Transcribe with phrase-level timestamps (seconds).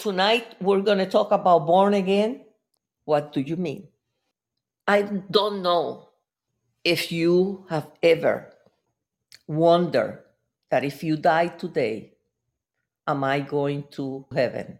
[0.00, 2.40] Tonight, we're going to talk about born again.
[3.04, 3.88] What do you mean?
[4.88, 6.08] I don't know
[6.82, 8.50] if you have ever
[9.46, 10.24] wondered
[10.70, 12.14] that if you die today,
[13.06, 14.78] am I going to heaven?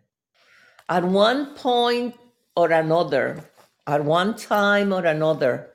[0.88, 2.14] At one point
[2.56, 3.44] or another,
[3.86, 5.68] at one time or another,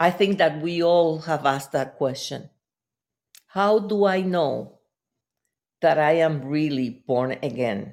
[0.00, 2.50] I think that we all have asked that question.
[3.46, 4.73] How do I know
[5.84, 7.92] that I am really born again?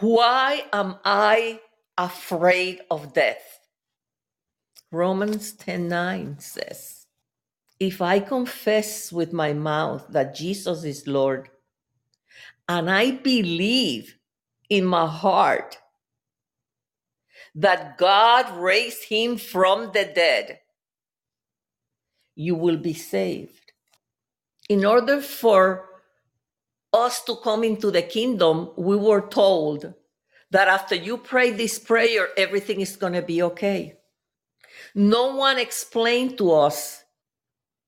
[0.00, 1.60] Why am I
[1.98, 3.60] afraid of death?
[4.90, 7.06] Romans 10:9 says,
[7.78, 11.50] If I confess with my mouth that Jesus is Lord,
[12.66, 14.16] and I believe
[14.70, 15.76] in my heart
[17.54, 20.60] that God raised him from the dead,
[22.34, 23.72] you will be saved.
[24.70, 25.93] In order for
[26.94, 29.92] us to come into the kingdom, we were told
[30.50, 33.96] that after you pray this prayer, everything is going to be okay.
[34.94, 37.02] No one explained to us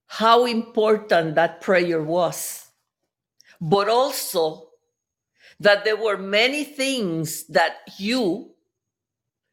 [0.09, 2.67] how important that prayer was,
[3.61, 4.69] but also
[5.61, 8.51] that there were many things that you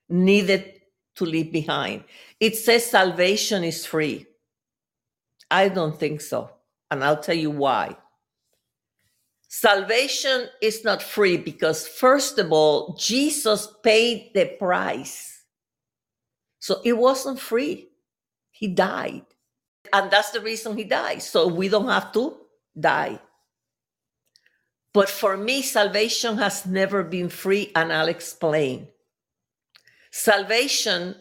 [0.09, 0.81] needed
[1.15, 2.03] to leave behind.
[2.39, 4.25] It says salvation is free.
[5.49, 6.49] I don't think so.
[6.89, 7.95] And I'll tell you why.
[9.55, 15.43] Salvation is not free because, first of all, Jesus paid the price.
[16.57, 17.89] So it wasn't free.
[18.49, 19.21] He died.
[19.93, 21.21] And that's the reason he died.
[21.21, 22.35] So we don't have to
[22.77, 23.19] die.
[24.91, 28.87] But for me, salvation has never been free, and I'll explain.
[30.09, 31.15] Salvation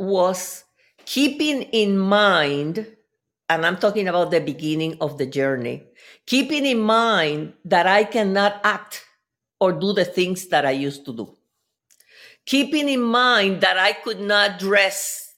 [0.00, 0.64] was
[1.04, 2.88] keeping in mind,
[3.50, 5.82] and I'm talking about the beginning of the journey,
[6.24, 9.04] keeping in mind that I cannot act
[9.58, 11.36] or do the things that I used to do.
[12.46, 15.34] Keeping in mind that I could not dress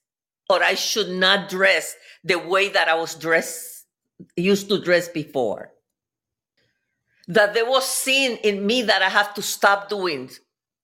[0.50, 3.86] or I should not dress the way that I was dressed,
[4.36, 5.72] used to dress before.
[7.28, 10.28] That there was sin in me that I have to stop doing.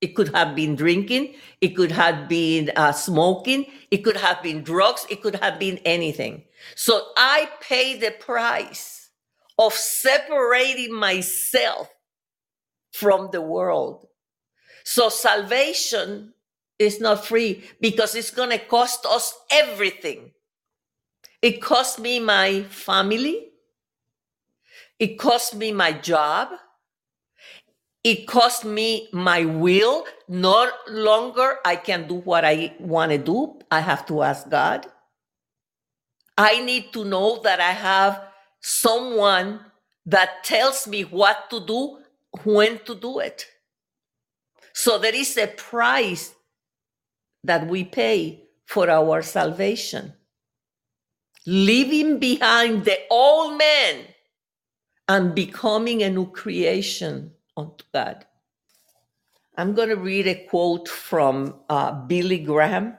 [0.00, 4.62] It could have been drinking, it could have been uh, smoking, it could have been
[4.62, 6.44] drugs, it could have been anything.
[6.76, 9.10] So I paid the price
[9.58, 11.88] of separating myself
[12.92, 14.06] from the world.
[14.84, 16.32] So salvation
[16.78, 20.30] is not free because it's going to cost us everything.
[21.42, 23.50] It cost me my family.
[24.98, 26.50] It cost me my job.
[28.04, 30.04] It cost me my will.
[30.28, 33.58] No longer I can do what I want to do.
[33.70, 34.86] I have to ask God.
[36.36, 38.22] I need to know that I have
[38.60, 39.60] someone
[40.06, 41.98] that tells me what to do,
[42.44, 43.46] when to do it.
[44.72, 46.34] So there is a price
[47.42, 50.12] that we pay for our salvation.
[51.46, 54.04] Leaving behind the old man
[55.08, 58.24] and becoming a new creation unto God.
[59.56, 62.96] I'm going to read a quote from uh, Billy Graham.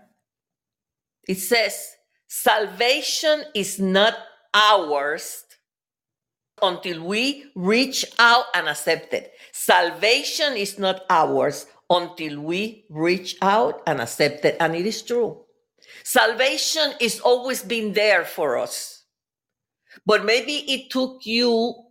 [1.28, 1.96] It says,
[2.28, 4.16] Salvation is not
[4.54, 5.46] ours
[6.62, 9.32] until we reach out and accept it.
[9.54, 14.58] Salvation is not ours until we reach out and accept it.
[14.60, 15.46] And it is true.
[16.04, 19.06] Salvation is always been there for us.
[20.06, 21.89] But maybe it took you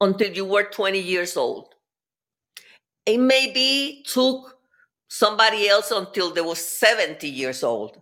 [0.00, 1.74] until you were 20 years old.
[3.06, 4.56] It maybe took
[5.08, 8.00] somebody else until they was 70 years old.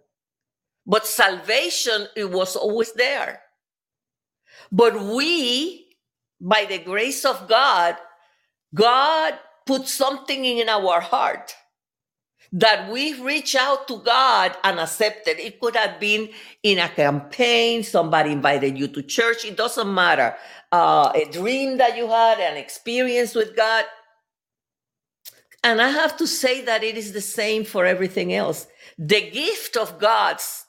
[0.86, 3.40] But salvation, it was always there.
[4.70, 5.96] But we,
[6.40, 7.96] by the grace of God,
[8.74, 11.54] God put something in our heart
[12.52, 15.40] that we reach out to God and accept it.
[15.40, 16.28] It could have been
[16.62, 20.36] in a campaign, somebody invited you to church, it doesn't matter.
[20.70, 23.84] Uh, a dream that you had, an experience with God.
[25.64, 28.66] And I have to say that it is the same for everything else.
[28.98, 30.66] The gift of God's,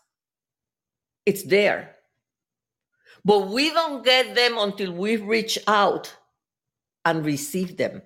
[1.26, 1.96] it's there.
[3.26, 6.16] But we don't get them until we reach out
[7.06, 8.02] and receive them.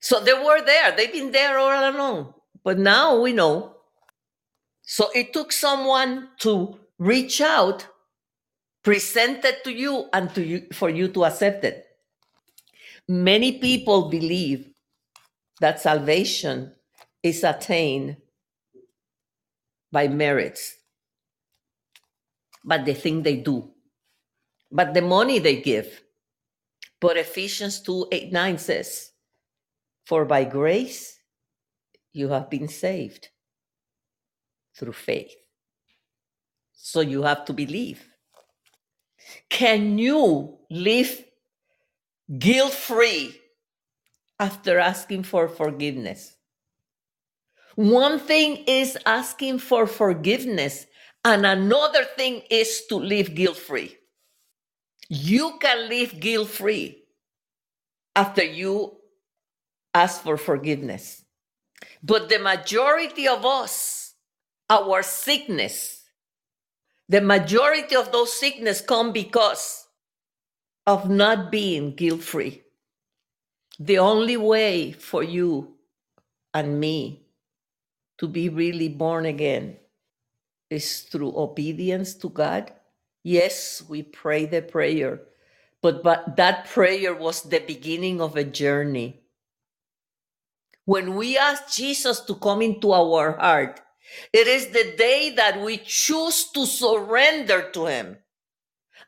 [0.00, 0.96] So they were there.
[0.96, 2.34] They've been there all along.
[2.68, 3.76] But now we know.
[4.82, 7.86] So it took someone to reach out,
[8.84, 11.86] present it to you, and to you, for you to accept it.
[13.08, 14.68] Many people believe
[15.62, 16.74] that salvation
[17.22, 18.18] is attained
[19.90, 20.76] by merits,
[22.62, 23.72] but the thing they do
[24.70, 26.02] but the money they give,
[27.00, 29.12] But Ephesians 2 8 9 says,
[30.04, 31.17] For by grace
[32.12, 33.28] you have been saved
[34.76, 35.34] through faith.
[36.72, 38.08] So you have to believe.
[39.50, 41.24] Can you live
[42.38, 43.38] guilt free
[44.38, 46.36] after asking for forgiveness?
[47.74, 50.86] One thing is asking for forgiveness,
[51.24, 53.96] and another thing is to live guilt free.
[55.08, 57.04] You can live guilt free
[58.16, 58.98] after you
[59.94, 61.24] ask for forgiveness.
[62.02, 64.14] But the majority of us,
[64.70, 66.04] our sickness,
[67.08, 69.86] the majority of those sickness come because
[70.86, 72.62] of not being guilt free.
[73.78, 75.76] The only way for you
[76.52, 77.26] and me
[78.18, 79.76] to be really born again
[80.70, 82.72] is through obedience to God.
[83.22, 85.20] Yes, we pray the prayer,
[85.82, 89.20] but, but that prayer was the beginning of a journey.
[90.88, 93.78] When we ask Jesus to come into our heart,
[94.32, 98.16] it is the day that we choose to surrender to Him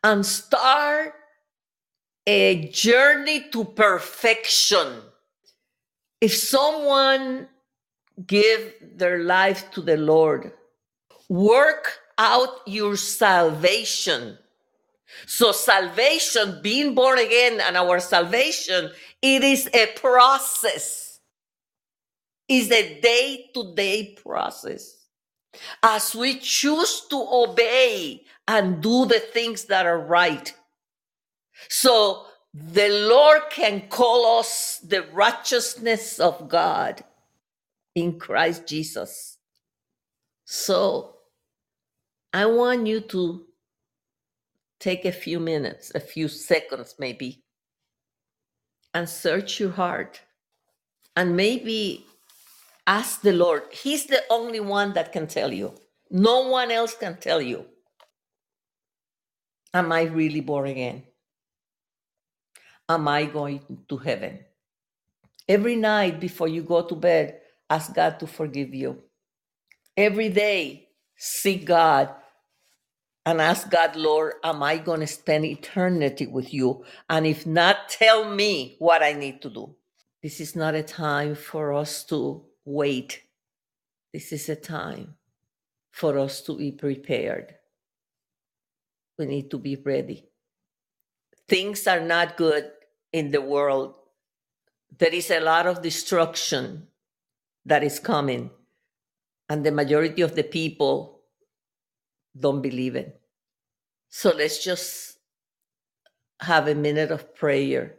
[0.05, 1.15] and start
[2.27, 5.01] a journey to perfection.
[6.21, 7.49] If someone
[8.27, 10.53] give their life to the Lord,
[11.31, 14.37] work out your salvation.
[15.25, 18.91] So salvation, being born again and our salvation,
[19.23, 21.10] it is a process.
[22.51, 25.07] Is a day-to-day process.
[25.85, 30.53] As we choose to obey and do the things that are right.
[31.69, 37.05] So the Lord can call us the righteousness of God
[37.95, 39.39] in Christ Jesus.
[40.45, 41.19] So
[42.33, 43.47] I want you to
[44.81, 47.45] take a few minutes, a few seconds maybe,
[48.93, 50.21] and search your heart
[51.15, 52.07] and maybe
[52.87, 53.65] ask the Lord.
[53.71, 55.75] He's the only one that can tell you.
[56.11, 57.67] No one else can tell you.
[59.73, 61.05] Am I really born again?
[62.89, 64.41] Am I going to heaven?
[65.49, 69.03] Every night before you go to bed, ask God to forgive you.
[69.97, 72.11] Every day, seek God
[73.27, 76.85] and ask God, Lord, am I going to spend eternity with you?
[77.09, 79.77] And if not, tell me what I need to do.
[80.23, 83.23] This is not a time for us to wait.
[84.13, 85.15] This is a time
[85.91, 87.55] for us to be prepared.
[89.19, 90.27] We need to be ready.
[91.49, 92.71] Things are not good
[93.13, 93.97] in the world.
[94.99, 96.89] There is a lot of destruction
[97.67, 98.51] that is coming,
[99.49, 101.21] and the majority of the people
[102.39, 103.21] don't believe it.
[104.09, 105.19] So let's just
[106.41, 107.97] have a minute of prayer.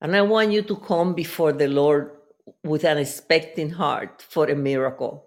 [0.00, 2.17] And I want you to come before the Lord
[2.64, 5.26] with an expecting heart for a miracle.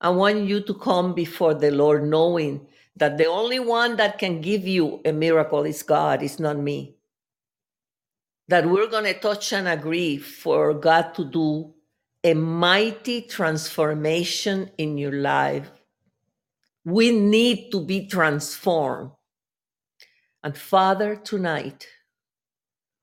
[0.00, 2.66] I want you to come before the Lord knowing
[2.96, 6.96] that the only one that can give you a miracle is God, it's not me.
[8.48, 11.74] That we're going to touch and agree for God to do
[12.22, 15.70] a mighty transformation in your life.
[16.84, 19.10] We need to be transformed.
[20.42, 21.86] And Father, tonight,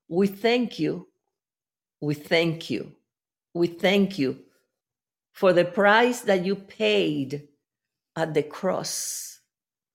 [0.08, 1.08] we thank you.
[2.00, 2.92] We thank you.
[3.54, 4.40] We thank you
[5.32, 7.48] for the price that you paid
[8.16, 9.40] at the cross,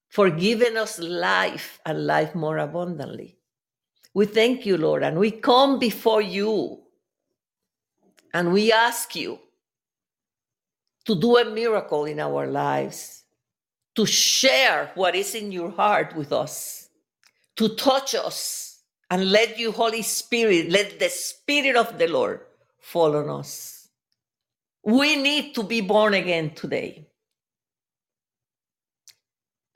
[0.07, 3.37] for giving us life and life more abundantly.
[4.13, 6.79] We thank you, Lord, and we come before you
[8.33, 9.39] and we ask you
[11.05, 13.23] to do a miracle in our lives,
[13.95, 16.89] to share what is in your heart with us,
[17.55, 22.41] to touch us, and let you, Holy Spirit, let the Spirit of the Lord
[22.79, 23.87] fall on us.
[24.83, 27.07] We need to be born again today.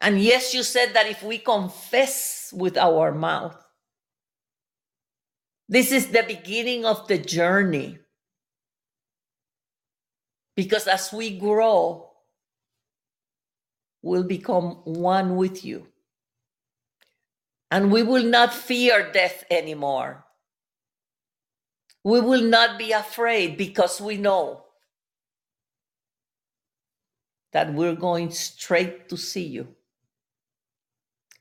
[0.01, 3.55] And yes, you said that if we confess with our mouth,
[5.69, 7.99] this is the beginning of the journey
[10.55, 12.11] because as we grow,
[14.01, 15.87] we'll become one with you.
[17.71, 20.22] And we will not fear death anymore.
[22.03, 24.65] We will not be afraid because we know
[27.53, 29.69] that we're going straight to see you.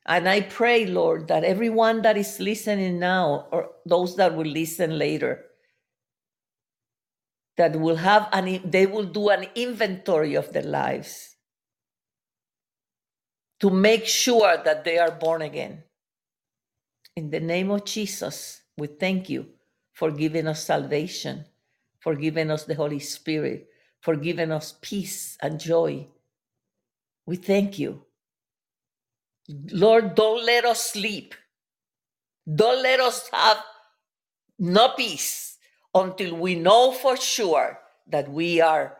[0.06, 4.98] And I pray, Lord, that everyone that is listening now, or those that will listen
[4.98, 5.44] later,
[7.58, 11.36] that will have an they will do an inventory of their lives
[13.60, 15.82] to make sure that they are born again
[17.16, 19.46] In the name of Jesus, we thank you
[19.92, 21.44] for giving us salvation,
[22.00, 23.68] for giving us the Holy Spirit,
[24.00, 26.06] for giving us peace and joy.
[27.26, 28.04] We thank you.
[29.72, 31.34] Lord, don't let us sleep.
[32.52, 33.58] Don't let us have
[34.58, 35.58] no peace
[35.94, 38.96] until we know for sure that we are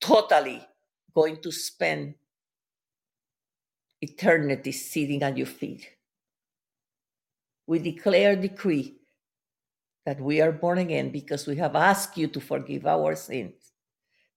[0.00, 0.66] totally
[1.14, 2.14] going to spend
[4.00, 5.88] eternity sitting at your feet.
[7.66, 8.96] We declare decree
[10.06, 13.72] that we are born again because we have asked you to forgive our sins,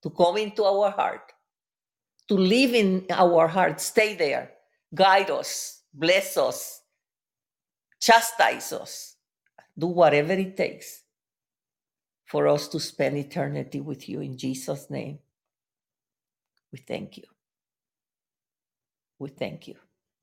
[0.04, 1.34] to come into our heart,
[2.28, 4.52] to live in our heart, stay there,
[4.94, 6.82] guide us, bless us,
[8.00, 9.16] chastise us,
[9.78, 11.04] do whatever it takes
[12.26, 15.20] for us to spend eternity with you in Jesus' name.
[16.72, 17.24] We thank you.
[19.20, 19.76] We thank you.